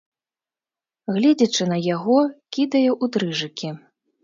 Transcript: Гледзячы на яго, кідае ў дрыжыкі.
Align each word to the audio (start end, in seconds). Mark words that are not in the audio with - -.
Гледзячы 1.17 1.63
на 1.73 1.77
яго, 1.95 2.17
кідае 2.59 2.85
ў 3.03 3.15
дрыжыкі. 3.15 3.75